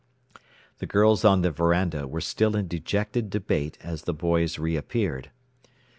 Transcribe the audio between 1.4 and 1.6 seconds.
the